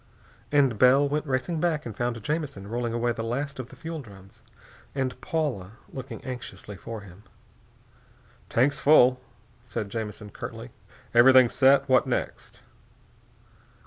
[0.51, 4.01] And Bell went racing back and found Jamison rolling away the last of the fuel
[4.01, 4.41] drums
[4.95, 7.21] and Paula looking anxiously for him.
[8.49, 9.21] "Tanks full,"
[9.61, 10.71] said Jamison curtly.
[11.13, 11.87] "Everything set.
[11.87, 12.61] What next?"